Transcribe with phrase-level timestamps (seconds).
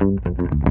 [0.00, 0.69] Thank you.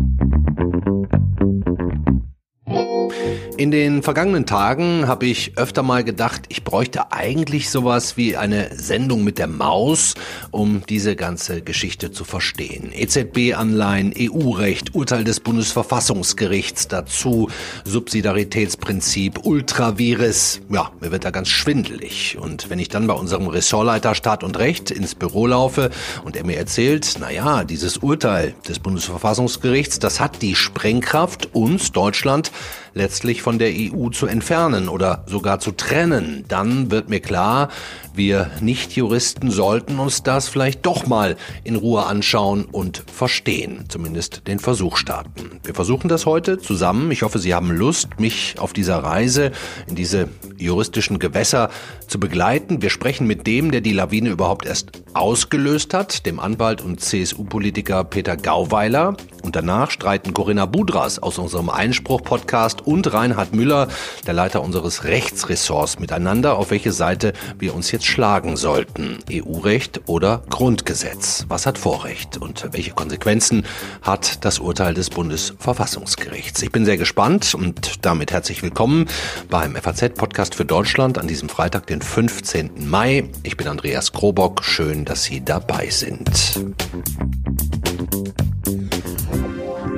[3.60, 8.70] In den vergangenen Tagen habe ich öfter mal gedacht, ich bräuchte eigentlich sowas wie eine
[8.74, 10.14] Sendung mit der Maus,
[10.50, 12.94] um diese ganze Geschichte zu verstehen.
[12.94, 17.50] EZB-Anleihen, EU-Recht, Urteil des Bundesverfassungsgerichts dazu,
[17.84, 20.62] Subsidiaritätsprinzip, Ultravirus.
[20.70, 22.38] Ja, mir wird da ganz schwindelig.
[22.40, 25.90] Und wenn ich dann bei unserem Ressortleiter Staat und Recht ins Büro laufe
[26.24, 31.92] und er mir erzählt, na ja, dieses Urteil des Bundesverfassungsgerichts, das hat die Sprengkraft, uns,
[31.92, 32.54] Deutschland,
[32.94, 37.70] letztlich von der EU zu entfernen oder sogar zu trennen, dann wird mir klar,
[38.14, 44.60] wir Nicht-Juristen sollten uns das vielleicht doch mal in Ruhe anschauen und verstehen, zumindest den
[44.60, 45.60] Versuch starten.
[45.64, 47.10] Wir versuchen das heute zusammen.
[47.10, 49.52] Ich hoffe, Sie haben Lust, mich auf dieser Reise
[49.88, 50.28] in diese
[50.60, 51.72] juristischen Gewässer
[52.06, 52.84] zu begleiten.
[52.84, 58.04] Wir sprechen mit dem, der die Lawine überhaupt erst ausgelöst hat, dem Anwalt und CSU-Politiker
[58.04, 59.16] Peter Gauweiler.
[59.50, 63.88] Und danach streiten Corinna Budras aus unserem Einspruch-Podcast und Reinhard Müller,
[64.28, 69.18] der Leiter unseres Rechtsressorts, miteinander, auf welche Seite wir uns jetzt schlagen sollten.
[69.28, 71.46] EU-Recht oder Grundgesetz?
[71.48, 73.66] Was hat Vorrecht und welche Konsequenzen
[74.04, 76.62] hat das Urteil des Bundesverfassungsgerichts?
[76.62, 79.08] Ich bin sehr gespannt und damit herzlich willkommen
[79.50, 82.88] beim FAZ-Podcast für Deutschland an diesem Freitag, den 15.
[82.88, 83.28] Mai.
[83.42, 84.64] Ich bin Andreas Krobock.
[84.64, 86.30] Schön, dass Sie dabei sind.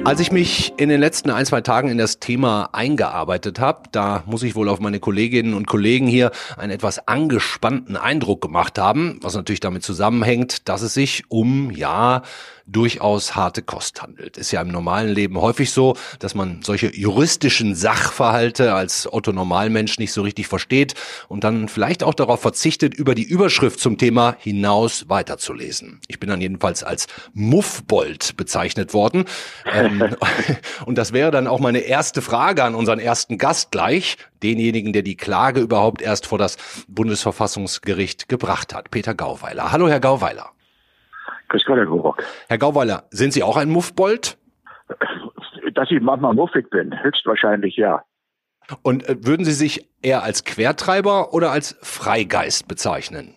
[0.04, 4.24] Als ich mich in den letzten ein, zwei Tagen in das Thema eingearbeitet habe, da
[4.26, 9.20] muss ich wohl auf meine Kolleginnen und Kollegen hier einen etwas angespannten Eindruck gemacht haben,
[9.22, 12.24] was natürlich damit zusammenhängt, dass es sich um, ja,
[12.72, 14.38] durchaus harte Kost handelt.
[14.38, 20.00] Ist ja im normalen Leben häufig so, dass man solche juristischen Sachverhalte als Otto Normalmensch
[20.00, 20.96] nicht so richtig versteht
[21.28, 26.00] und dann vielleicht auch darauf verzichtet, über die Überschrift zum Thema hinaus weiterzulesen.
[26.08, 29.26] Ich bin dann jedenfalls als Muffbold bezeichnet worden.
[30.00, 30.16] Ähm,
[30.86, 35.02] und das wäre dann auch meine erste Frage an unseren ersten Gast gleich, denjenigen, der
[35.02, 39.72] die Klage überhaupt erst vor das Bundesverfassungsgericht gebracht hat, Peter Gauweiler.
[39.72, 40.52] Hallo, Herr Gauweiler.
[41.50, 42.24] Grüß Gott, Herr Grubock.
[42.48, 44.38] Herr Gauweiler, sind Sie auch ein Muffbold?
[45.74, 48.04] Dass ich manchmal muffig bin, höchstwahrscheinlich ja.
[48.84, 53.36] Und äh, würden Sie sich eher als Quertreiber oder als Freigeist bezeichnen?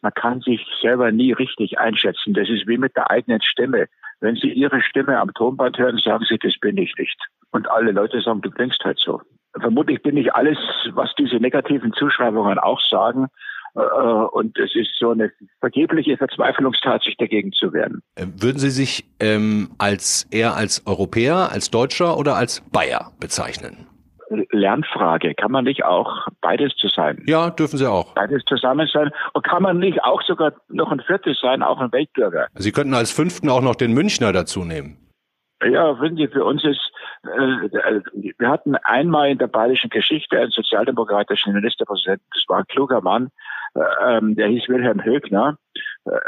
[0.00, 2.34] Man kann sich selber nie richtig einschätzen.
[2.34, 3.88] Das ist wie mit der eigenen Stimme.
[4.20, 7.16] Wenn Sie Ihre Stimme am Tonband hören, sagen Sie, das bin ich nicht.
[7.50, 9.20] Und alle Leute sagen, du klingst halt so.
[9.58, 10.58] Vermutlich bin ich alles,
[10.92, 13.28] was diese negativen Zuschreibungen auch sagen,
[13.74, 15.30] äh, und es ist so eine
[15.60, 18.02] vergebliche Verzweiflungstat, sich dagegen zu wehren.
[18.16, 23.86] Äh, würden Sie sich ähm, als eher als Europäer, als Deutscher oder als Bayer bezeichnen?
[24.50, 25.34] Lernfrage.
[25.34, 27.22] Kann man nicht auch beides zu sein?
[27.26, 28.14] Ja, dürfen Sie auch.
[28.14, 29.10] Beides zusammen sein.
[29.32, 32.48] Und kann man nicht auch sogar noch ein viertes sein, auch ein Weltbürger?
[32.54, 34.98] Sie könnten als fünften auch noch den Münchner dazu nehmen.
[35.62, 36.92] Ja, finden Sie, für uns ist,
[37.24, 38.00] äh,
[38.38, 43.30] wir hatten einmal in der bayerischen Geschichte einen sozialdemokratischen Ministerpräsidenten, das war ein kluger Mann,
[44.06, 45.58] ähm, der hieß Wilhelm Högner.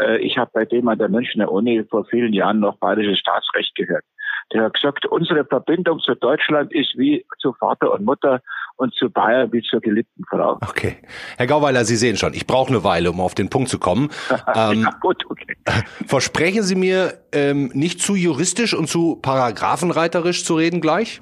[0.01, 3.77] Äh, ich habe bei dem an der Münchner Uni vor vielen Jahren noch bayerisches Staatsrecht
[3.77, 4.05] gehört.
[4.53, 8.43] Der hat gesagt, unsere Verbindung zu Deutschland ist wie zu Vater und Mutter
[8.77, 10.59] und zu Bayern wie zur geliebten Frau.
[10.67, 10.97] Okay.
[11.37, 14.11] Herr Gauweiler, Sie sehen schon, ich brauche eine Weile, um auf den Punkt zu kommen.
[14.55, 15.55] ähm, ja, gut, okay.
[16.07, 21.21] Versprechen Sie mir, ähm, nicht zu juristisch und zu paragraphenreiterisch zu reden gleich?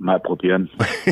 [0.00, 0.70] Mal probieren.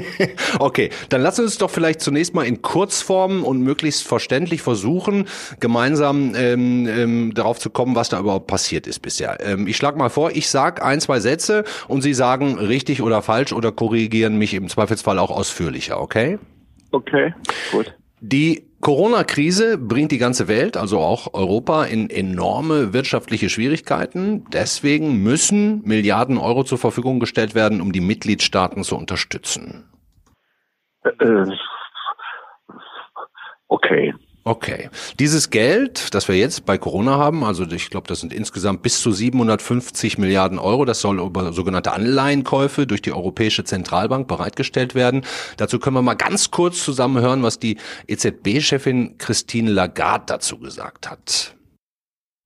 [0.59, 5.27] okay, dann lass uns doch vielleicht zunächst mal in Kurzform und möglichst verständlich versuchen,
[5.61, 9.39] gemeinsam ähm, ähm, darauf zu kommen, was da überhaupt passiert ist bisher.
[9.41, 13.23] Ähm, ich schlage mal vor, ich sag ein, zwei Sätze und Sie sagen richtig oder
[13.23, 16.39] falsch oder korrigieren mich im Zweifelsfall auch ausführlicher, okay?
[16.91, 17.35] Okay,
[17.73, 17.95] gut.
[18.21, 24.45] Die Corona-Krise bringt die ganze Welt, also auch Europa, in enorme wirtschaftliche Schwierigkeiten.
[24.53, 29.91] Deswegen müssen Milliarden Euro zur Verfügung gestellt werden, um die Mitgliedstaaten zu unterstützen.
[31.03, 31.47] Äh,
[33.67, 34.15] okay.
[34.49, 34.89] Okay.
[35.19, 39.03] Dieses Geld, das wir jetzt bei Corona haben, also ich glaube, das sind insgesamt bis
[39.03, 45.27] zu 750 Milliarden Euro, das soll über sogenannte Anleihenkäufe durch die Europäische Zentralbank bereitgestellt werden.
[45.59, 47.77] Dazu können wir mal ganz kurz zusammen hören, was die
[48.07, 51.55] EZB-Chefin Christine Lagarde dazu gesagt hat.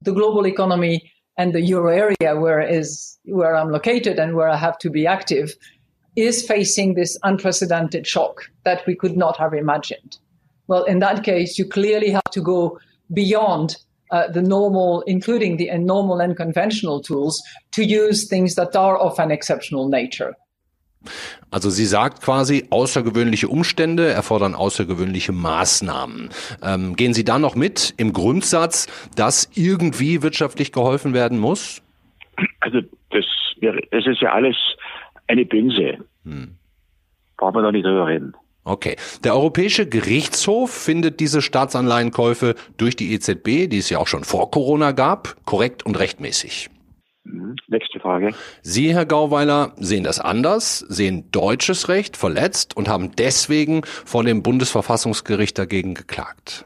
[0.04, 4.58] The global economy and the euro area where is where I'm located and where I
[4.60, 5.56] have to be active
[6.16, 10.18] is facing this unprecedented shock that we could not have imagined.
[10.68, 12.78] Well, in that case, you clearly have to go
[13.12, 13.76] beyond
[14.10, 17.42] uh, the normal, including the normal and conventional tools,
[17.72, 20.36] to use things that are of an exceptional nature.
[21.50, 26.30] Also sie sagt quasi, außergewöhnliche Umstände erfordern außergewöhnliche Maßnahmen.
[26.62, 28.86] Ähm, gehen Sie da noch mit im Grundsatz,
[29.16, 31.82] dass irgendwie wirtschaftlich geholfen werden muss?
[32.60, 32.80] Also
[33.10, 33.24] das,
[33.90, 34.56] das ist ja alles
[35.26, 35.98] eine Binse.
[36.24, 36.56] Hm.
[37.36, 38.34] Brauchen wir doch nicht drüber reden.
[38.64, 38.96] Okay.
[39.24, 44.50] Der Europäische Gerichtshof findet diese Staatsanleihenkäufe durch die EZB, die es ja auch schon vor
[44.50, 46.70] Corona gab, korrekt und rechtmäßig.
[47.24, 47.56] Mhm.
[47.68, 48.34] Nächste Frage.
[48.62, 54.42] Sie, Herr Gauweiler, sehen das anders, sehen deutsches Recht verletzt und haben deswegen vor dem
[54.42, 56.64] Bundesverfassungsgericht dagegen geklagt.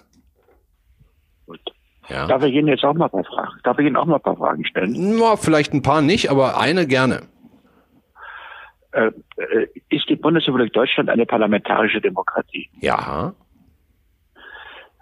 [1.46, 1.60] Gut.
[2.08, 2.26] Ja.
[2.26, 3.58] Darf ich Ihnen jetzt auch mal ein paar Fragen?
[3.64, 5.18] Darf ich Ihnen auch mal ein paar Fragen stellen?
[5.18, 7.22] Ja, vielleicht ein paar nicht, aber eine gerne.
[8.96, 12.70] Äh, äh, ist die Bundesrepublik Deutschland eine parlamentarische Demokratie?
[12.80, 13.34] Ja.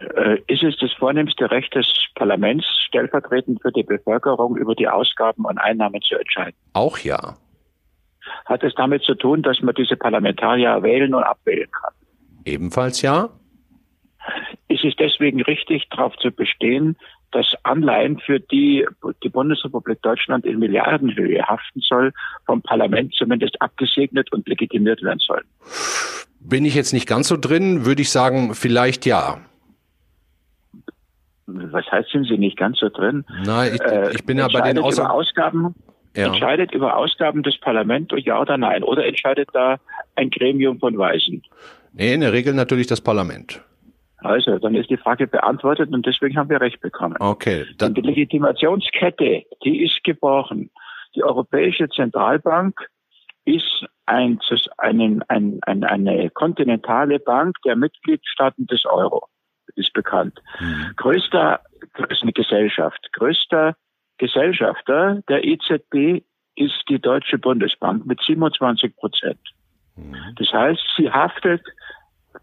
[0.00, 1.86] Äh, ist es das vornehmste Recht des
[2.16, 6.56] Parlaments, stellvertretend für die Bevölkerung über die Ausgaben und Einnahmen zu entscheiden?
[6.72, 7.36] Auch ja.
[8.46, 11.92] Hat es damit zu tun, dass man diese Parlamentarier wählen und abwählen kann?
[12.44, 13.28] Ebenfalls ja.
[14.66, 16.96] Ist es deswegen richtig, darauf zu bestehen,
[17.34, 18.86] dass Anleihen, für die
[19.22, 22.12] die Bundesrepublik Deutschland in Milliardenhöhe haften soll,
[22.46, 25.44] vom Parlament zumindest abgesegnet und legitimiert werden sollen.
[26.40, 29.40] Bin ich jetzt nicht ganz so drin, würde ich sagen, vielleicht ja.
[31.46, 33.24] Was heißt, sind Sie nicht ganz so drin?
[33.44, 35.74] Nein, ich, äh, ich bin ja bei den Außer Ausgaben.
[36.16, 36.26] Ja.
[36.26, 38.84] Entscheidet über Ausgaben des Parlaments ja oder nein?
[38.84, 39.80] Oder entscheidet da
[40.14, 41.42] ein Gremium von Weisen?
[41.92, 43.60] Nee, in der Regel natürlich das Parlament.
[44.24, 47.16] Also, dann ist die Frage beantwortet und deswegen haben wir Recht bekommen.
[47.18, 47.66] Okay.
[47.76, 50.70] Dann die Legitimationskette, die ist gebrochen.
[51.14, 52.74] Die Europäische Zentralbank
[53.44, 54.40] ist ein,
[54.78, 59.28] ein, ein, ein, eine kontinentale Bank der Mitgliedstaaten des Euro.
[59.76, 60.40] Ist bekannt.
[60.58, 60.92] Mhm.
[60.96, 61.60] Größter,
[62.08, 63.08] ist eine Gesellschaft.
[63.12, 63.76] Größter
[64.18, 66.24] Gesellschafter der EZB
[66.56, 69.40] ist die Deutsche Bundesbank mit 27 Prozent.
[69.96, 70.16] Mhm.
[70.36, 71.62] Das heißt, sie haftet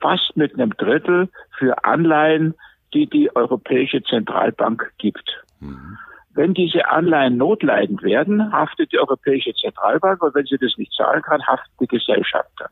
[0.01, 2.55] fast mit einem Drittel für Anleihen,
[2.93, 5.43] die die Europäische Zentralbank gibt.
[5.59, 5.97] Mhm.
[6.33, 11.21] Wenn diese Anleihen notleidend werden, haftet die Europäische Zentralbank und wenn sie das nicht zahlen
[11.21, 12.69] kann, haftet die Gesellschafter.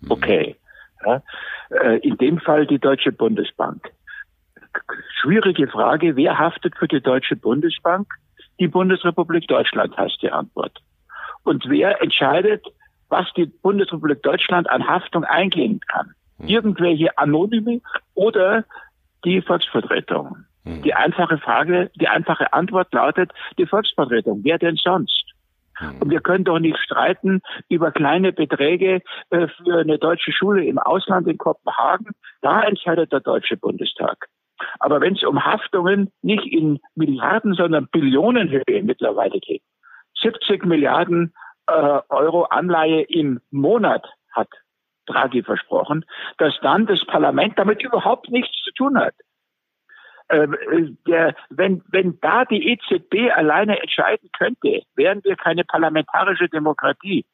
[0.00, 0.10] Mhm.
[0.10, 0.56] Okay.
[1.04, 1.22] Ja.
[1.70, 3.90] Äh, in dem Fall die Deutsche Bundesbank.
[5.20, 8.12] Schwierige Frage, wer haftet für die Deutsche Bundesbank?
[8.60, 10.78] Die Bundesrepublik Deutschland heißt die Antwort.
[11.44, 12.66] Und wer entscheidet,
[13.08, 16.12] was die Bundesrepublik Deutschland an Haftung eingehen kann?
[16.38, 16.48] Hm.
[16.48, 17.80] irgendwelche Anonyme
[18.14, 18.64] oder
[19.24, 20.44] die Volksvertretung.
[20.64, 20.82] Hm.
[20.82, 24.40] Die einfache Frage, die einfache Antwort lautet die Volksvertretung.
[24.44, 25.24] Wer denn sonst?
[25.74, 26.00] Hm.
[26.00, 30.78] Und wir können doch nicht streiten über kleine Beträge äh, für eine deutsche Schule im
[30.78, 32.12] Ausland in Kopenhagen.
[32.42, 34.26] Da entscheidet der Deutsche Bundestag.
[34.80, 39.62] Aber wenn es um Haftungen nicht in Milliarden, sondern Billionenhöhe mittlerweile geht,
[40.20, 41.32] 70 Milliarden
[41.68, 44.48] äh, Euro Anleihe im Monat hat
[45.08, 46.04] Draghi versprochen,
[46.38, 49.14] dass dann das Parlament damit überhaupt nichts zu tun hat.
[50.30, 56.48] Ähm, äh, der, wenn, wenn da die EZB alleine entscheiden könnte, wären wir keine parlamentarische
[56.48, 57.24] Demokratie.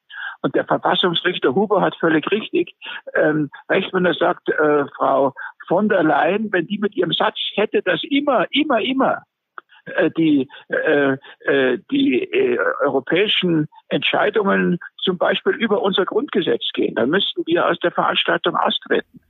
[0.42, 2.76] Und der Verfassungsrichter Huber hat völlig richtig
[3.14, 5.32] ähm, recht, wenn er sagt, äh, Frau
[5.66, 9.22] von der Leyen, wenn die mit ihrem Satz hätte, dass immer, immer, immer
[10.16, 16.94] die, äh, äh, die äh, europäischen Entscheidungen zum Beispiel über unser Grundgesetz gehen.
[16.94, 19.20] Dann müssten wir aus der Veranstaltung austreten.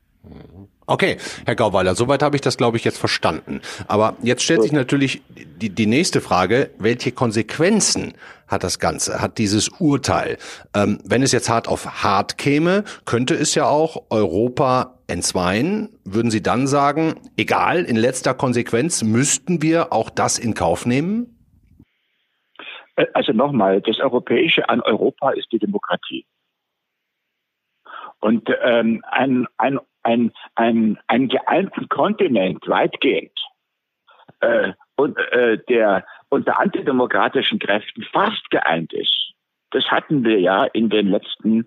[0.87, 1.17] Okay,
[1.47, 3.61] Herr Gauweiler, soweit habe ich das, glaube ich, jetzt verstanden.
[3.88, 8.15] Aber jetzt stellt sich natürlich die, die nächste Frage, welche Konsequenzen
[8.47, 10.37] hat das Ganze, hat dieses Urteil?
[10.75, 15.88] Ähm, wenn es jetzt hart auf hart käme, könnte es ja auch Europa entzweien.
[16.04, 21.35] Würden Sie dann sagen, egal, in letzter Konsequenz müssten wir auch das in Kauf nehmen?
[22.97, 26.26] Äh, also nochmal, das Europäische an Europa ist die Demokratie.
[28.21, 33.38] Und ähm, ein, ein ein, ein, einen geeinten Kontinent weitgehend
[34.40, 39.32] äh, und, äh, der unter antidemokratischen Kräften fast geeint ist.
[39.70, 41.66] Das hatten wir ja in den letzten,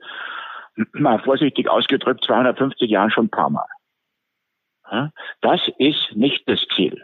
[0.94, 3.68] mal vorsichtig ausgedrückt, 250 Jahren schon ein paar Mal.
[5.42, 7.04] Das ist nicht das Ziel.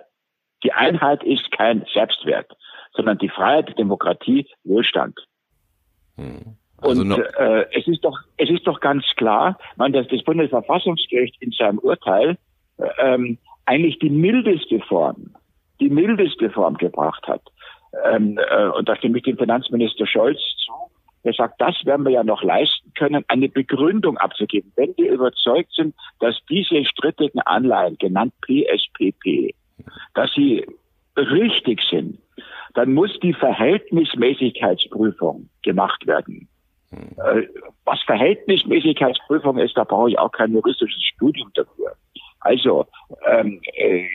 [0.64, 2.50] Die Einheit ist kein Selbstwert,
[2.94, 5.20] sondern die Freiheit, Demokratie, Wohlstand.
[6.16, 6.58] Hm.
[6.84, 11.42] Also und äh, es ist doch es ist doch ganz klar, man, dass das Bundesverfassungsgericht
[11.42, 12.38] in seinem Urteil
[12.78, 15.36] äh, ähm, eigentlich die mildeste Form,
[15.80, 17.42] die mildeste Form gebracht hat.
[18.12, 20.72] Ähm, äh, und da stimme ich dem Finanzminister Scholz zu.
[21.24, 25.72] Er sagt, das werden wir ja noch leisten können, eine Begründung abzugeben, wenn wir überzeugt
[25.74, 29.56] sind, dass diese strittigen Anleihen, genannt PSPP,
[30.14, 30.66] dass sie
[31.16, 32.20] richtig sind,
[32.74, 36.50] dann muss die Verhältnismäßigkeitsprüfung gemacht werden.
[36.94, 37.48] Hm.
[37.86, 41.94] Was Verhältnismäßigkeitsprüfung ist, da brauche ich auch kein juristisches Studium dafür.
[42.40, 42.86] Also
[43.26, 44.06] ähm, äh,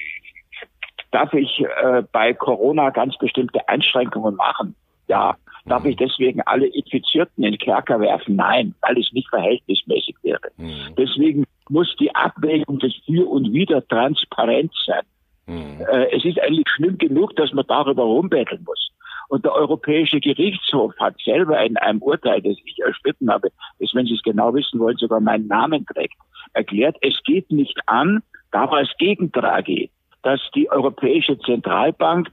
[1.10, 4.74] darf ich äh, bei Corona ganz bestimmte Einschränkungen machen?
[5.08, 5.36] Ja.
[5.64, 8.36] Darf ich deswegen alle Infizierten in den Kerker werfen?
[8.36, 10.40] Nein, weil es nicht verhältnismäßig wäre.
[10.56, 10.94] Mhm.
[10.96, 15.02] Deswegen muss die Abwägung des Für und Wider transparent sein.
[15.46, 15.84] Mhm.
[15.90, 18.90] Äh, es ist eigentlich schlimm genug, dass man darüber rumbetteln muss.
[19.28, 24.06] Und der Europäische Gerichtshof hat selber in einem Urteil, das ich erstritten habe, das, wenn
[24.06, 26.16] Sie es genau wissen wollen, sogar meinen Namen trägt,
[26.54, 29.90] erklärt, es geht nicht an, da war es gegen Draghi,
[30.22, 32.28] dass die Europäische Zentralbank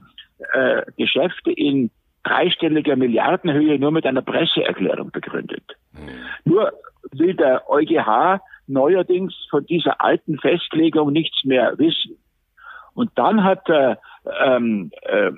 [0.54, 1.90] äh, Geschäfte in
[2.24, 5.62] dreistelliger Milliardenhöhe nur mit einer Presseerklärung begründet.
[5.92, 6.52] Mhm.
[6.52, 6.72] Nur
[7.12, 12.16] will der EuGH neuerdings von dieser alten Festlegung nichts mehr wissen.
[12.96, 13.94] Und dann hat äh,
[14.42, 15.30] ähm, äh,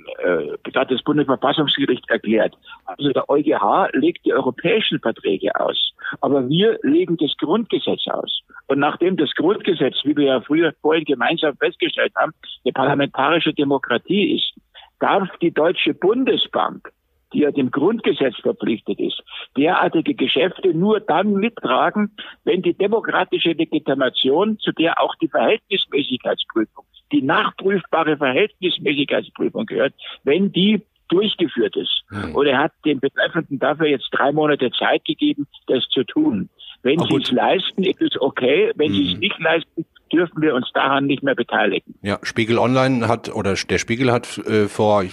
[0.74, 7.16] hat das Bundesverfassungsgericht erklärt, also der EuGH legt die europäischen Verträge aus, aber wir legen
[7.16, 8.42] das Grundgesetz aus.
[8.68, 12.32] Und nachdem das Grundgesetz, wie wir ja früher vorhin gemeinsam festgestellt haben,
[12.64, 14.54] eine parlamentarische Demokratie ist,
[15.00, 16.92] darf die Deutsche Bundesbank,
[17.32, 19.20] die ja dem Grundgesetz verpflichtet ist,
[19.56, 27.22] derartige Geschäfte nur dann mittragen, wenn die demokratische Legitimation, zu der auch die Verhältnismäßigkeitsprüfung, die
[27.22, 32.02] nachprüfbare Verhältnismäßigkeitsprüfung gehört, wenn die durchgeführt ist.
[32.08, 32.34] Hm.
[32.34, 36.48] Und er hat den Betreffenden dafür jetzt drei Monate Zeit gegeben, das zu tun.
[36.82, 38.72] Wenn Sie es leisten, ist es okay.
[38.76, 38.94] Wenn hm.
[38.94, 41.94] Sie es nicht leisten, dürfen wir uns daran nicht mehr beteiligen.
[42.02, 45.04] Ja, Spiegel Online hat oder der Spiegel hat äh, vor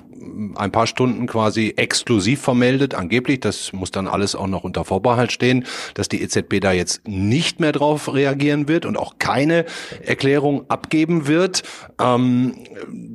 [0.55, 5.31] ein paar Stunden quasi exklusiv vermeldet, angeblich, das muss dann alles auch noch unter Vorbehalt
[5.31, 9.65] stehen, dass die EZB da jetzt nicht mehr drauf reagieren wird und auch keine
[10.03, 11.63] Erklärung abgeben wird.
[12.01, 12.55] Ähm,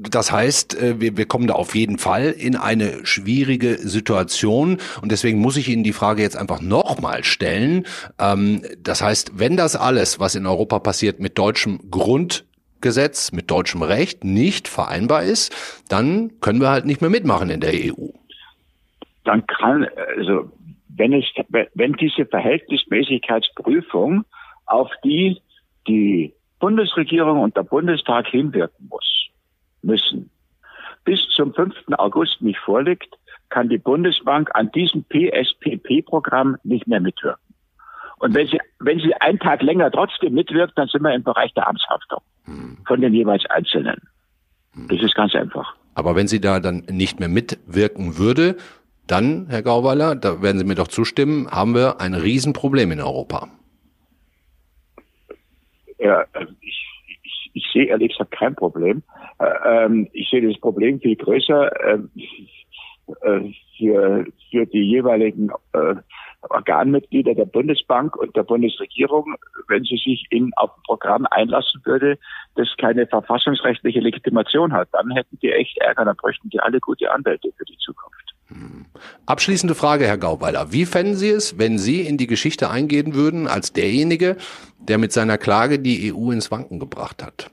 [0.09, 5.13] das heißt, äh, wir, wir kommen da auf jeden Fall in eine schwierige Situation und
[5.13, 7.87] deswegen muss ich Ihnen die Frage jetzt einfach nochmal stellen.
[8.19, 12.45] Ähm, das heißt, wenn das alles, was in Europa passiert, mit deutschem Grund
[12.81, 15.55] Gesetz mit deutschem Recht nicht vereinbar ist,
[15.89, 18.09] dann können wir halt nicht mehr mitmachen in der EU.
[19.25, 19.87] Dann kann,
[20.17, 20.51] also
[20.89, 21.27] wenn es,
[21.75, 24.25] wenn diese Verhältnismäßigkeitsprüfung,
[24.67, 25.41] auf die
[25.87, 29.29] die Bundesregierung und der Bundestag hinwirken muss,
[29.83, 30.31] müssen,
[31.05, 31.75] bis zum 5.
[31.97, 37.50] August nicht vorliegt, kann die Bundesbank an diesem PSPP-Programm nicht mehr mitwirken.
[38.21, 41.53] Und wenn sie, wenn sie einen Tag länger trotzdem mitwirkt, dann sind wir im Bereich
[41.55, 42.21] der Amtshaftung
[42.87, 43.97] von den jeweils Einzelnen.
[44.89, 45.75] Das ist ganz einfach.
[45.95, 48.57] Aber wenn sie da dann nicht mehr mitwirken würde,
[49.07, 53.49] dann, Herr Gauweiler, da werden Sie mir doch zustimmen, haben wir ein Riesenproblem in Europa.
[55.99, 56.87] Ja, also ich,
[57.25, 59.03] ich, ich sehe ehrlich gesagt kein Problem.
[59.39, 61.99] Äh, ähm, ich sehe das Problem viel größer äh,
[63.23, 65.51] äh, für, für die jeweiligen
[66.49, 69.35] Organmitglieder der Bundesbank und der Bundesregierung,
[69.69, 72.19] wenn sie sich in auf ein Programm einlassen würde,
[72.55, 74.89] das keine verfassungsrechtliche Legitimation hat.
[74.93, 78.35] Dann hätten die echt Ärger, dann bräuchten die alle gute Anwälte für die Zukunft.
[78.49, 78.87] Hm.
[79.27, 80.73] Abschließende Frage, Herr Gauweiler.
[80.73, 84.37] Wie fänden Sie es, wenn Sie in die Geschichte eingehen würden als derjenige,
[84.79, 87.51] der mit seiner Klage die EU ins Wanken gebracht hat?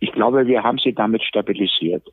[0.00, 2.04] Ich glaube, wir haben sie damit stabilisiert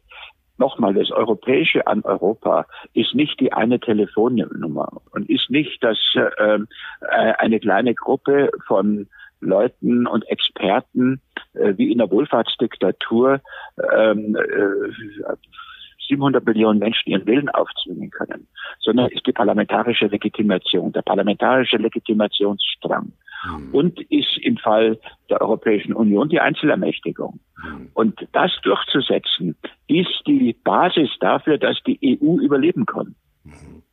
[0.57, 5.97] nochmal, das Europäische an Europa ist nicht die eine Telefonnummer und ist nicht, dass
[6.39, 6.67] ähm,
[7.01, 9.07] äh, eine kleine Gruppe von
[9.41, 11.21] Leuten und Experten
[11.53, 13.41] äh, wie in der Wohlfahrtsdiktatur
[13.95, 15.35] ähm, äh,
[16.07, 18.47] 700 Millionen Menschen ihren Willen aufzwingen können,
[18.79, 23.11] sondern ist die parlamentarische Legitimation, der parlamentarische Legitimationsstrang.
[23.45, 23.73] Mhm.
[23.73, 24.99] Und ist im Fall
[25.29, 27.39] der Europäischen Union die Einzelermächtigung.
[27.63, 27.89] Mhm.
[27.93, 29.55] Und das durchzusetzen,
[29.87, 33.15] ist die Basis dafür, dass die EU überleben kann.
[33.43, 33.83] Mhm.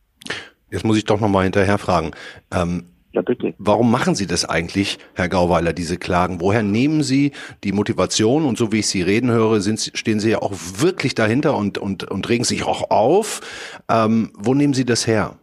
[0.71, 2.13] Jetzt muss ich doch nochmal hinterher fragen.
[2.51, 3.55] Ähm, ja, bitte.
[3.59, 6.41] Warum machen Sie das eigentlich, Herr Gauweiler, diese Klagen?
[6.41, 7.33] Woher nehmen Sie
[7.63, 8.47] die Motivation?
[8.47, 11.77] Und so wie ich Sie reden höre, sind, stehen Sie ja auch wirklich dahinter und,
[11.77, 13.83] und, und regen sich auch auf.
[13.91, 15.39] Ähm, wo nehmen Sie das her?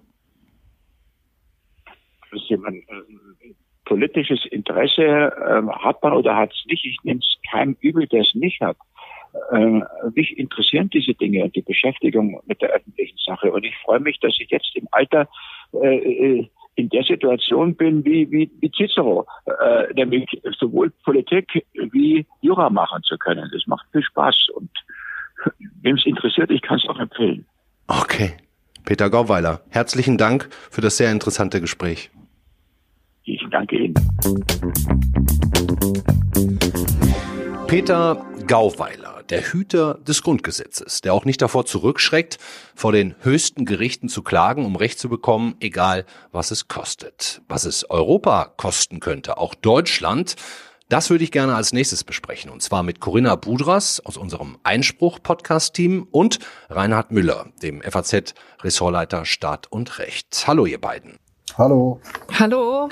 [2.32, 2.78] Das ist jemand,
[3.90, 6.86] politisches Interesse äh, hat man oder hat es nicht.
[6.86, 8.78] Ich nehme es keinem übel, der es nicht hat.
[9.52, 9.82] Äh,
[10.14, 13.52] mich interessieren diese Dinge und die Beschäftigung mit der öffentlichen Sache.
[13.52, 15.28] Und ich freue mich, dass ich jetzt im Alter
[15.74, 20.30] äh, äh, in der Situation bin wie, wie, wie Cicero, äh, nämlich
[20.60, 23.50] sowohl Politik wie Jura machen zu können.
[23.52, 24.70] Das macht viel Spaß und
[25.82, 27.46] wem es interessiert, ich kann es auch empfehlen.
[27.88, 28.34] Okay.
[28.86, 32.12] Peter Gauweiler, herzlichen Dank für das sehr interessante Gespräch.
[33.32, 33.94] Ich danke Ihnen.
[37.68, 42.40] Peter Gauweiler, der Hüter des Grundgesetzes, der auch nicht davor zurückschreckt,
[42.74, 47.44] vor den höchsten Gerichten zu klagen, um Recht zu bekommen, egal was es kostet.
[47.48, 50.36] Was es Europa kosten könnte, auch Deutschland,
[50.88, 52.50] das würde ich gerne als nächstes besprechen.
[52.50, 60.00] Und zwar mit Corinna Budras aus unserem Einspruch-Podcast-Team und Reinhard Müller, dem FAZ-Ressortleiter Staat und
[60.00, 60.46] Recht.
[60.48, 61.20] Hallo, ihr beiden.
[61.60, 62.02] Hallo.
[62.40, 62.90] Hallo.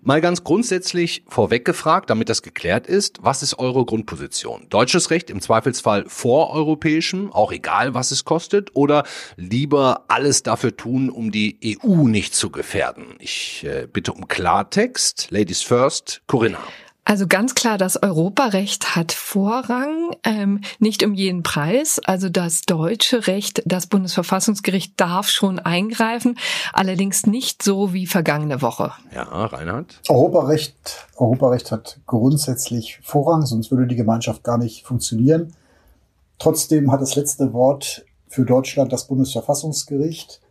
[0.00, 4.66] Mal ganz grundsätzlich vorweg gefragt, damit das geklärt ist, was ist eure Grundposition?
[4.70, 9.02] Deutsches Recht im Zweifelsfall vor europäischem, auch egal was es kostet, oder
[9.36, 13.16] lieber alles dafür tun, um die EU nicht zu gefährden?
[13.18, 15.28] Ich äh, bitte um Klartext.
[15.30, 16.60] Ladies first, Corinna.
[17.08, 21.98] Also ganz klar, das Europarecht hat Vorrang, ähm, nicht um jeden Preis.
[22.04, 26.38] Also das deutsche Recht, das Bundesverfassungsgericht darf schon eingreifen,
[26.74, 28.92] allerdings nicht so wie vergangene Woche.
[29.14, 30.02] Ja, Reinhard.
[30.10, 35.54] Europarecht, Europarecht hat grundsätzlich Vorrang, sonst würde die Gemeinschaft gar nicht funktionieren.
[36.38, 40.42] Trotzdem hat das letzte Wort für Deutschland das Bundesverfassungsgericht.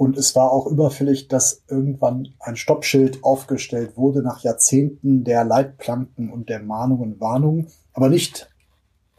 [0.00, 6.32] Und es war auch überfällig, dass irgendwann ein Stoppschild aufgestellt wurde nach Jahrzehnten der Leitplanken
[6.32, 8.48] und der Mahnungen Warnungen, aber nicht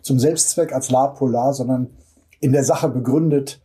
[0.01, 1.91] zum Selbstzweck als La Polar, sondern
[2.39, 3.61] in der Sache begründet.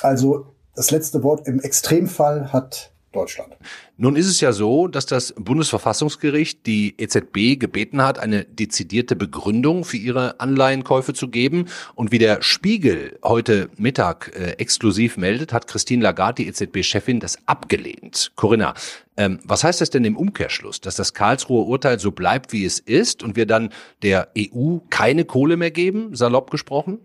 [0.00, 3.54] Also das letzte Wort im Extremfall hat Deutschland.
[3.96, 9.84] Nun ist es ja so, dass das Bundesverfassungsgericht die EZB gebeten hat, eine dezidierte Begründung
[9.84, 11.66] für ihre Anleihenkäufe zu geben.
[11.94, 17.38] Und wie der Spiegel heute Mittag äh, exklusiv meldet, hat Christine Lagarde, die EZB-Chefin, das
[17.46, 18.32] abgelehnt.
[18.36, 18.74] Corinna,
[19.16, 22.78] ähm, was heißt das denn im Umkehrschluss, dass das Karlsruher Urteil so bleibt, wie es
[22.78, 23.70] ist und wir dann
[24.02, 26.98] der EU keine Kohle mehr geben, salopp gesprochen?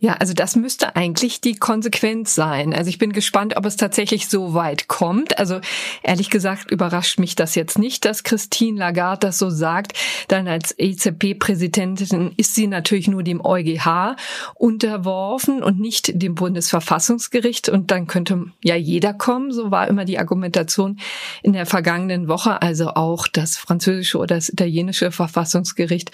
[0.00, 2.74] Ja, also das müsste eigentlich die Konsequenz sein.
[2.74, 5.38] Also ich bin gespannt, ob es tatsächlich so weit kommt.
[5.38, 5.60] Also
[6.02, 9.92] ehrlich gesagt überrascht mich das jetzt nicht, dass Christine Lagarde das so sagt.
[10.28, 14.16] Dann als EZB-Präsidentin ist sie natürlich nur dem EuGH
[14.54, 17.68] unterworfen und nicht dem Bundesverfassungsgericht.
[17.68, 19.52] Und dann könnte ja jeder kommen.
[19.52, 20.98] So war immer die Argumentation
[21.42, 22.60] in der vergangenen Woche.
[22.60, 26.10] Also auch das französische oder das italienische Verfassungsgericht.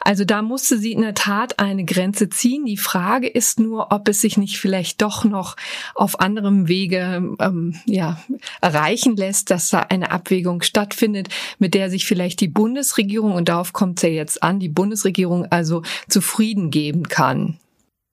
[0.00, 2.64] Also da musste sie in der Tat eine Grenze ziehen.
[2.64, 5.56] Die Frage ist nur, ob es sich nicht vielleicht doch noch
[5.94, 8.20] auf anderem Wege ähm, ja,
[8.60, 13.72] erreichen lässt, dass da eine Abwägung stattfindet, mit der sich vielleicht die Bundesregierung, und darauf
[13.72, 17.58] kommt es ja jetzt an, die Bundesregierung also zufrieden geben kann.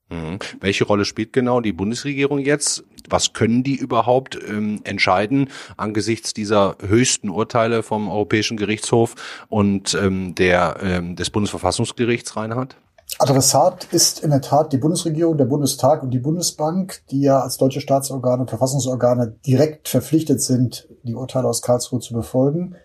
[0.10, 0.40] Mhm.
[0.60, 2.84] Welche Rolle spielt genau die Bundesregierung jetzt?
[3.10, 9.16] Was können die überhaupt ähm, entscheiden angesichts dieser höchsten Urteile vom Europäischen Gerichtshof
[9.50, 12.78] und ähm, der ähm, des Bundesverfassungsgerichts, Reinhard?
[13.20, 17.58] Adressat ist in der Tat die Bundesregierung, der Bundestag und die Bundesbank, die ja als
[17.58, 22.76] deutsche Staatsorgane und Verfassungsorgane direkt verpflichtet sind, die Urteile aus Karlsruhe zu befolgen.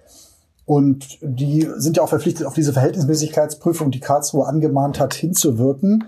[0.65, 6.05] Und die sind ja auch verpflichtet, auf diese Verhältnismäßigkeitsprüfung, die Karlsruhe angemahnt hat, hinzuwirken.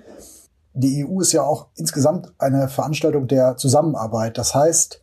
[0.75, 4.37] Die EU ist ja auch insgesamt eine Veranstaltung der Zusammenarbeit.
[4.37, 5.01] Das heißt,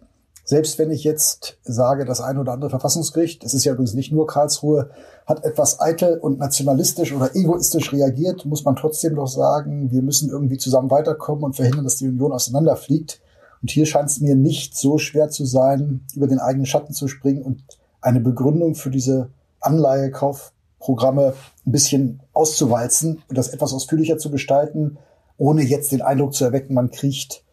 [0.48, 4.14] selbst wenn ich jetzt sage, das eine oder andere Verfassungsgericht, das ist ja übrigens nicht
[4.14, 4.92] nur Karlsruhe,
[5.26, 10.30] hat etwas eitel und nationalistisch oder egoistisch reagiert, muss man trotzdem doch sagen, wir müssen
[10.30, 13.20] irgendwie zusammen weiterkommen und verhindern, dass die Union auseinanderfliegt.
[13.62, 17.10] Und hier scheint es mir nicht so schwer zu sein, über den eigenen Schatten zu
[17.10, 17.62] springen und
[18.00, 19.30] eine Begründung für diese
[19.60, 21.34] Anleihekaufprogramme
[21.66, 24.98] ein bisschen auszuwalzen und das etwas ausführlicher zu gestalten,
[25.38, 27.44] ohne jetzt den Eindruck zu erwecken, man kriecht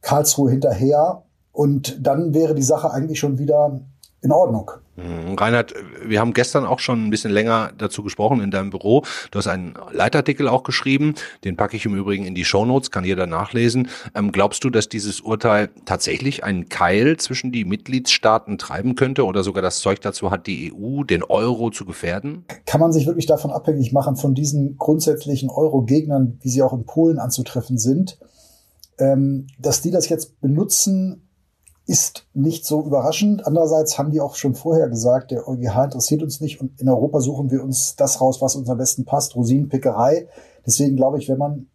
[0.00, 1.22] Karlsruhe hinterher.
[1.52, 3.80] Und dann wäre die Sache eigentlich schon wieder
[4.22, 4.70] in Ordnung.
[4.96, 5.34] Mhm.
[5.34, 5.72] Reinhard,
[6.04, 9.02] wir haben gestern auch schon ein bisschen länger dazu gesprochen in deinem Büro.
[9.30, 13.04] Du hast einen Leitartikel auch geschrieben, den packe ich im Übrigen in die Shownotes, kann
[13.04, 13.88] jeder nachlesen.
[14.14, 19.42] Ähm, glaubst du, dass dieses Urteil tatsächlich einen Keil zwischen die Mitgliedstaaten treiben könnte oder
[19.42, 22.44] sogar das Zeug dazu hat, die EU, den Euro zu gefährden?
[22.66, 26.84] Kann man sich wirklich davon abhängig machen, von diesen grundsätzlichen Euro-Gegnern, wie sie auch in
[26.84, 28.18] Polen anzutreffen sind,
[28.98, 31.29] ähm, dass die das jetzt benutzen,
[31.90, 33.48] ist nicht so überraschend.
[33.48, 37.20] Andererseits haben die auch schon vorher gesagt, der EuGH interessiert uns nicht und in Europa
[37.20, 40.28] suchen wir uns das raus, was uns am besten passt, Rosinenpickerei.
[40.64, 41.66] Deswegen glaube ich, wenn man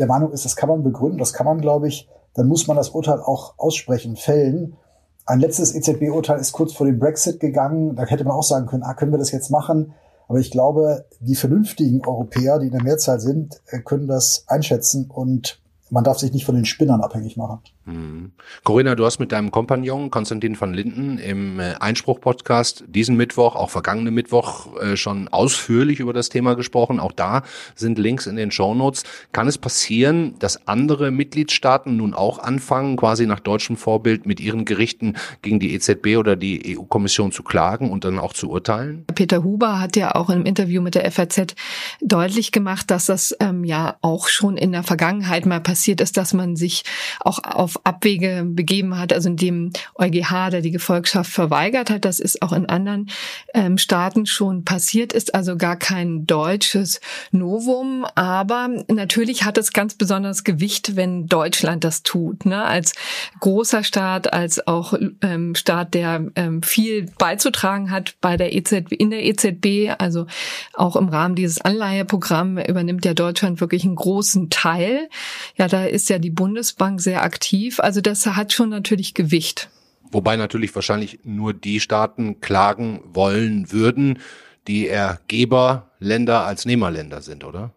[0.00, 2.76] der Meinung ist, das kann man begründen, das kann man, glaube ich, dann muss man
[2.76, 4.76] das Urteil auch aussprechen, fällen.
[5.24, 7.94] Ein letztes EZB-Urteil ist kurz vor dem Brexit gegangen.
[7.94, 9.94] Da hätte man auch sagen können, ah, können wir das jetzt machen?
[10.26, 15.08] Aber ich glaube, die vernünftigen Europäer, die in der Mehrzahl sind, äh, können das einschätzen
[15.08, 17.60] und man darf sich nicht von den Spinnern abhängig machen.
[17.86, 18.32] Mhm.
[18.62, 23.70] Corinna, du hast mit deinem Kompagnon Konstantin van Linden im äh, Einspruch-Podcast diesen Mittwoch, auch
[23.70, 27.00] vergangenen Mittwoch, äh, schon ausführlich über das Thema gesprochen.
[27.00, 27.42] Auch da
[27.74, 29.04] sind Links in den Shownotes.
[29.32, 34.64] Kann es passieren, dass andere Mitgliedstaaten nun auch anfangen, quasi nach deutschem Vorbild mit ihren
[34.64, 39.06] Gerichten gegen die EZB oder die EU-Kommission zu klagen und dann auch zu urteilen?
[39.14, 41.54] Peter Huber hat ja auch im Interview mit der FAZ
[42.00, 46.34] deutlich gemacht, dass das ähm, ja auch schon in der Vergangenheit mal passiert ist, dass
[46.34, 46.84] man sich
[47.20, 52.04] auch auf Abwege begeben hat, also in dem EuGH, der die Gefolgschaft verweigert hat.
[52.04, 53.10] Das ist auch in anderen
[53.54, 58.06] ähm, Staaten schon passiert, ist also gar kein deutsches Novum.
[58.14, 62.46] Aber natürlich hat es ganz besonders Gewicht, wenn Deutschland das tut.
[62.46, 62.62] Ne?
[62.62, 62.94] Als
[63.40, 69.10] großer Staat, als auch ähm, Staat, der ähm, viel beizutragen hat bei der EZB, in
[69.10, 70.26] der EZB, also
[70.74, 75.08] auch im Rahmen dieses Anleiheprogramms übernimmt ja Deutschland wirklich einen großen Teil.
[75.56, 77.80] Ja, da ist ja die Bundesbank sehr aktiv aktiv.
[77.80, 79.68] Also das hat schon natürlich Gewicht.
[80.12, 84.18] Wobei natürlich wahrscheinlich nur die Staaten klagen wollen würden,
[84.66, 87.72] die eher Geberländer als Nehmerländer sind, oder?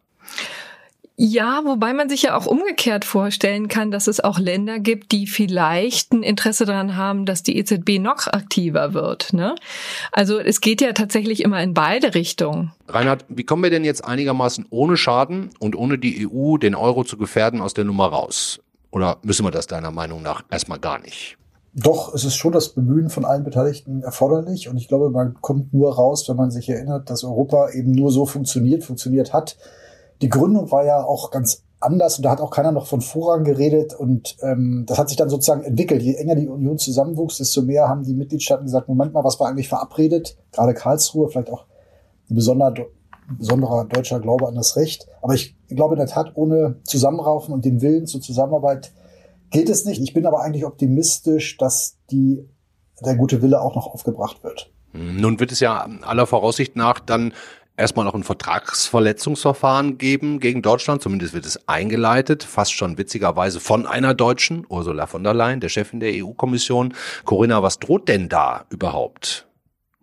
[1.16, 5.28] Ja, wobei man sich ja auch umgekehrt vorstellen kann, dass es auch Länder gibt, die
[5.28, 9.32] vielleicht ein Interesse daran haben, dass die EZB noch aktiver wird.
[9.32, 9.54] Ne?
[10.12, 12.72] Also es geht ja tatsächlich immer in beide Richtungen.
[12.88, 17.04] Reinhard, wie kommen wir denn jetzt einigermaßen ohne Schaden und ohne die EU den Euro
[17.04, 18.60] zu gefährden aus der Nummer raus?
[18.94, 21.38] Oder müssen wir das deiner Meinung nach erstmal gar nicht?
[21.74, 24.70] Doch, es ist schon das Bemühen von allen Beteiligten erforderlich.
[24.70, 28.12] Und ich glaube, man kommt nur raus, wenn man sich erinnert, dass Europa eben nur
[28.12, 29.58] so funktioniert, funktioniert hat.
[30.22, 33.44] Die Gründung war ja auch ganz anders und da hat auch keiner noch von Vorrang
[33.44, 33.96] geredet.
[33.96, 36.04] Und ähm, das hat sich dann sozusagen entwickelt.
[36.04, 39.50] Je enger die Union zusammenwuchs, desto mehr haben die Mitgliedstaaten gesagt, Moment mal, was war
[39.50, 40.38] eigentlich verabredet?
[40.52, 41.66] Gerade Karlsruhe, vielleicht auch
[42.30, 42.86] eine besondere
[43.38, 45.08] besonderer deutscher Glaube an das Recht.
[45.22, 48.92] Aber ich glaube in der Tat, ohne Zusammenraufen und den Willen zur Zusammenarbeit
[49.52, 50.02] geht es nicht.
[50.02, 52.48] Ich bin aber eigentlich optimistisch, dass die,
[53.06, 54.72] der gute Wille auch noch aufgebracht wird.
[54.92, 57.34] Hm, nun wird es ja aller Voraussicht nach dann
[57.78, 61.02] erstmal noch ein Vertragsverletzungsverfahren geben gegen Deutschland.
[61.02, 65.70] Zumindest wird es eingeleitet, fast schon witzigerweise von einer Deutschen, Ursula von der Leyen, der
[65.70, 66.94] Chefin der EU-Kommission.
[67.26, 69.48] Corinna, was droht denn da überhaupt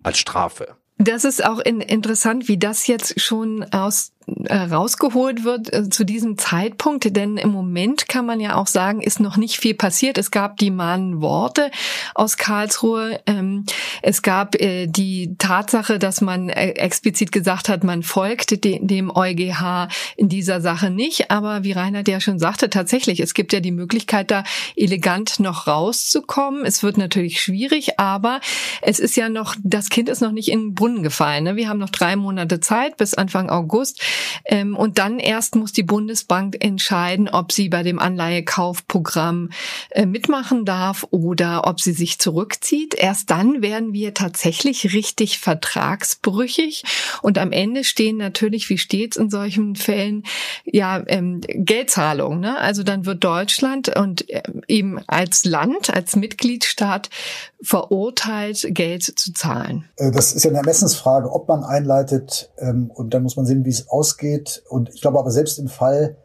[0.02, 0.76] als Strafe?
[0.98, 6.38] Das ist auch in, interessant, wie das jetzt schon aus rausgeholt wird äh, zu diesem
[6.38, 10.18] Zeitpunkt, denn im Moment kann man ja auch sagen, ist noch nicht viel passiert.
[10.18, 11.70] Es gab die mahnenden Worte
[12.14, 13.20] aus Karlsruhe.
[13.26, 13.64] Ähm,
[14.02, 20.28] es gab äh, die Tatsache, dass man explizit gesagt hat, man folgt dem EuGH in
[20.28, 21.30] dieser Sache nicht.
[21.30, 24.44] Aber wie Reinhard ja schon sagte, tatsächlich, es gibt ja die Möglichkeit, da
[24.76, 26.64] elegant noch rauszukommen.
[26.64, 28.40] Es wird natürlich schwierig, aber
[28.82, 31.44] es ist ja noch, das Kind ist noch nicht in den Brunnen gefallen.
[31.44, 31.56] Ne?
[31.56, 34.00] Wir haben noch drei Monate Zeit bis Anfang August.
[34.44, 39.50] Ähm, und dann erst muss die Bundesbank entscheiden, ob sie bei dem Anleihekaufprogramm
[39.90, 42.94] äh, mitmachen darf oder ob sie sich zurückzieht.
[42.94, 46.84] Erst dann werden wir tatsächlich richtig vertragsbrüchig.
[47.22, 50.24] Und am Ende stehen natürlich, wie stets in solchen Fällen,
[50.64, 52.40] ja, ähm, Geldzahlungen.
[52.40, 52.58] Ne?
[52.58, 57.10] Also dann wird Deutschland und äh, eben als Land, als Mitgliedstaat
[57.62, 59.84] verurteilt, Geld zu zahlen.
[59.96, 62.50] Äh, das ist ja eine Ermessensfrage, ob man einleitet.
[62.58, 64.62] Ähm, und dann muss man sehen, wie es aussieht ausgeht.
[64.68, 66.16] Und ich glaube aber selbst im Fall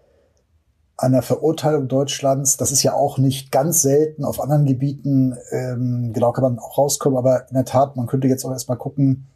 [0.97, 6.31] einer Verurteilung Deutschlands, das ist ja auch nicht ganz selten auf anderen Gebieten, ähm, genau
[6.31, 9.27] kann man auch rauskommen, aber in der Tat, man könnte jetzt auch erstmal gucken,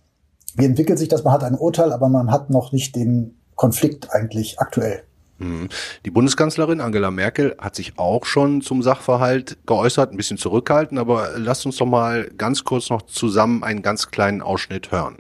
[0.56, 1.26] wie entwickelt sich das?
[1.26, 5.04] Man hat ein Urteil, aber man hat noch nicht den Konflikt eigentlich aktuell.
[5.38, 5.68] Mhm.
[6.06, 11.32] Die Bundeskanzlerin Angela Merkel hat sich auch schon zum Sachverhalt geäußert, ein bisschen zurückhaltend, aber
[11.38, 15.18] lasst uns doch mal ganz kurz noch zusammen einen ganz kleinen Ausschnitt hören.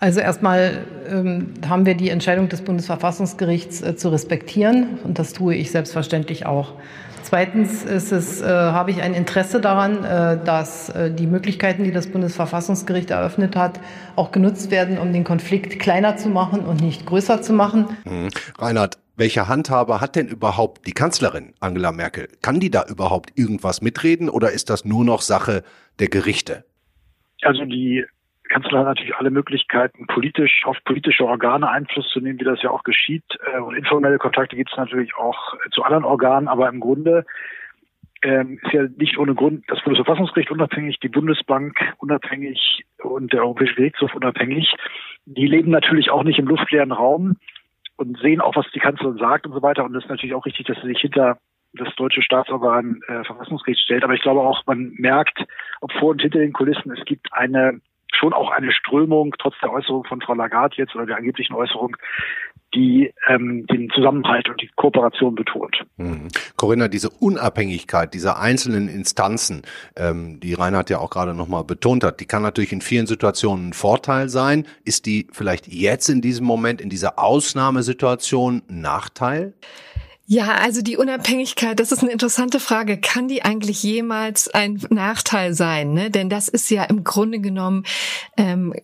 [0.00, 5.54] Also erstmal ähm, haben wir die Entscheidung des Bundesverfassungsgerichts äh, zu respektieren und das tue
[5.54, 6.74] ich selbstverständlich auch.
[7.22, 11.90] Zweitens ist es, äh, habe ich ein Interesse daran, äh, dass äh, die Möglichkeiten, die
[11.90, 13.80] das Bundesverfassungsgericht eröffnet hat,
[14.16, 17.86] auch genutzt werden, um den Konflikt kleiner zu machen und nicht größer zu machen.
[18.04, 18.28] Mhm.
[18.56, 22.28] Reinhard, welche Handhabe hat denn überhaupt die Kanzlerin Angela Merkel?
[22.40, 25.64] Kann die da überhaupt irgendwas mitreden oder ist das nur noch Sache
[25.98, 26.64] der Gerichte?
[27.42, 28.04] Also die
[28.48, 32.70] Kanzler hat natürlich alle Möglichkeiten, politisch auf politische Organe Einfluss zu nehmen, wie das ja
[32.70, 33.24] auch geschieht.
[33.52, 37.24] Äh, und informelle Kontakte gibt es natürlich auch zu anderen Organen, aber im Grunde
[38.22, 43.74] ähm, ist ja nicht ohne Grund das Bundesverfassungsgericht unabhängig, die Bundesbank unabhängig und der Europäische
[43.74, 44.74] Gerichtshof unabhängig.
[45.26, 47.36] Die leben natürlich auch nicht im luftleeren Raum
[47.96, 49.84] und sehen auch, was die Kanzlerin sagt und so weiter.
[49.84, 51.38] Und es ist natürlich auch richtig, dass sie sich hinter
[51.74, 54.02] das deutsche Staatsorgan äh, Verfassungsgericht stellt.
[54.02, 55.44] Aber ich glaube auch, man merkt,
[55.80, 57.80] ob vor und hinter den Kulissen, es gibt eine
[58.18, 61.96] schon auch eine Strömung, trotz der Äußerung von Frau Lagarde jetzt oder der angeblichen Äußerung,
[62.74, 65.84] die ähm, den Zusammenhalt und die Kooperation betont.
[65.96, 66.28] Mhm.
[66.56, 69.62] Corinna, diese Unabhängigkeit dieser einzelnen Instanzen,
[69.96, 73.70] ähm, die Reinhard ja auch gerade nochmal betont hat, die kann natürlich in vielen Situationen
[73.70, 74.66] ein Vorteil sein.
[74.84, 79.54] Ist die vielleicht jetzt in diesem Moment, in dieser Ausnahmesituation ein Nachteil?
[80.30, 82.98] Ja, also die Unabhängigkeit, das ist eine interessante Frage.
[82.98, 85.94] Kann die eigentlich jemals ein Nachteil sein?
[85.94, 86.10] Ne?
[86.10, 87.84] Denn das ist ja im Grunde genommen
[88.36, 88.74] ähm,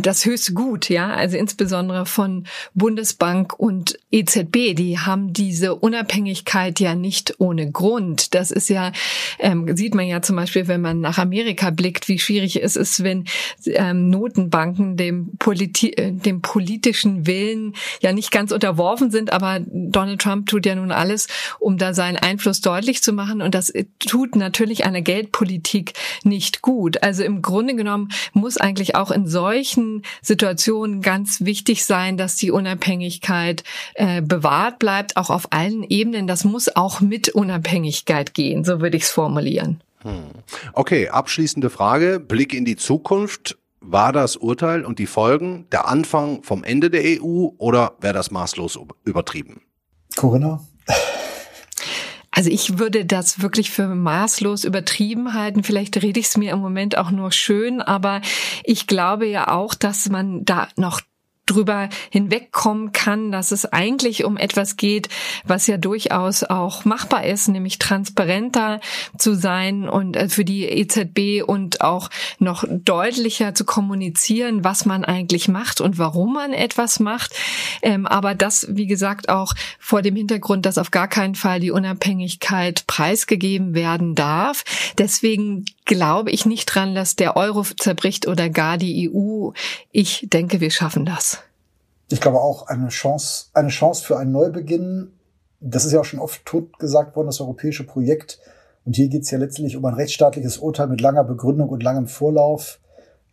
[0.00, 1.12] das höchste Gut, ja.
[1.12, 8.34] Also insbesondere von Bundesbank und EZB, die haben diese Unabhängigkeit ja nicht ohne Grund.
[8.34, 8.92] Das ist ja,
[9.40, 13.04] ähm, sieht man ja zum Beispiel, wenn man nach Amerika blickt, wie schwierig es ist,
[13.04, 13.26] wenn
[13.66, 20.22] ähm, Notenbanken dem, Politi äh, dem politischen Willen ja nicht ganz unterworfen sind, aber Donald
[20.22, 21.26] Trump tut ja nun alles,
[21.58, 23.42] um da seinen Einfluss deutlich zu machen.
[23.42, 27.02] Und das tut natürlich einer Geldpolitik nicht gut.
[27.02, 32.52] Also im Grunde genommen muss eigentlich auch in solchen Situationen ganz wichtig sein, dass die
[32.52, 33.64] Unabhängigkeit
[33.94, 36.28] äh, bewahrt bleibt, auch auf allen Ebenen.
[36.28, 39.82] Das muss auch mit Unabhängigkeit gehen, so würde ich es formulieren.
[40.02, 40.26] Hm.
[40.72, 42.20] Okay, abschließende Frage.
[42.20, 43.58] Blick in die Zukunft.
[43.80, 48.30] War das Urteil und die Folgen der Anfang vom Ende der EU oder wäre das
[48.30, 49.60] maßlos übertrieben?
[50.16, 50.60] Corinna?
[52.30, 55.62] Also ich würde das wirklich für maßlos übertrieben halten.
[55.62, 58.22] Vielleicht rede ich es mir im Moment auch nur schön, aber
[58.64, 61.00] ich glaube ja auch, dass man da noch
[61.46, 65.08] drüber hinwegkommen kann, dass es eigentlich um etwas geht,
[65.44, 68.80] was ja durchaus auch machbar ist, nämlich transparenter
[69.18, 75.04] zu sein und äh, für die EZB und auch noch deutlicher zu kommunizieren, was man
[75.04, 77.34] eigentlich macht und warum man etwas macht.
[77.82, 81.70] Ähm, aber das, wie gesagt, auch vor dem Hintergrund, dass auf gar keinen Fall die
[81.70, 84.64] Unabhängigkeit preisgegeben werden darf.
[84.98, 89.50] Deswegen glaube ich nicht dran, dass der Euro zerbricht oder gar die EU.
[89.90, 91.38] Ich denke, wir schaffen das.
[92.10, 95.12] Ich glaube auch eine Chance, eine Chance für einen Neubeginn.
[95.60, 98.38] Das ist ja auch schon oft tot gesagt worden, das europäische Projekt.
[98.84, 102.06] Und hier geht es ja letztlich um ein rechtsstaatliches Urteil mit langer Begründung und langem
[102.06, 102.80] Vorlauf.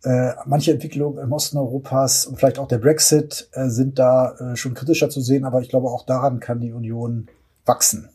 [0.04, 4.56] Äh, manche Entwicklungen im Osten Europas und vielleicht auch der Brexit äh, sind da äh,
[4.56, 7.28] schon kritischer zu sehen, aber ich glaube auch daran kann die Union
[7.66, 8.08] wachsen.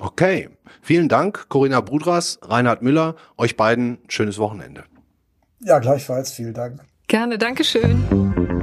[0.00, 0.48] Okay,
[0.80, 4.84] vielen Dank, Corinna Budras, Reinhard Müller, euch beiden schönes Wochenende.
[5.60, 6.80] Ja, gleichfalls, vielen Dank.
[7.06, 8.59] Gerne, Dankeschön.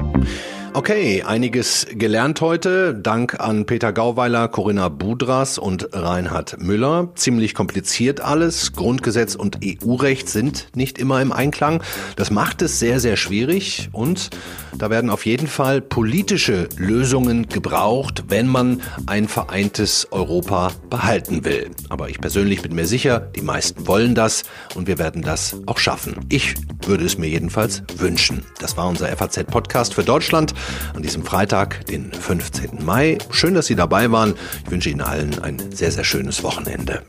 [0.77, 2.93] Okay, einiges gelernt heute.
[2.93, 7.09] Dank an Peter Gauweiler, Corinna Budras und Reinhard Müller.
[7.15, 8.73] Ziemlich kompliziert alles.
[8.73, 11.81] Grundgesetz und EU-Recht sind nicht immer im Einklang.
[12.15, 14.29] Das macht es sehr, sehr schwierig und
[14.77, 21.71] da werden auf jeden Fall politische Lösungen gebraucht, wenn man ein vereintes Europa behalten will.
[21.89, 24.43] Aber ich persönlich bin mir sicher, die meisten wollen das
[24.75, 26.27] und wir werden das auch schaffen.
[26.29, 26.53] Ich
[26.85, 28.45] würde es mir jedenfalls wünschen.
[28.59, 30.53] Das war unser FAZ-Podcast für Deutschland
[30.93, 32.83] an diesem Freitag, den 15.
[32.83, 33.17] Mai.
[33.31, 34.35] Schön, dass Sie dabei waren.
[34.65, 37.03] Ich wünsche Ihnen allen ein sehr, sehr schönes Wochenende.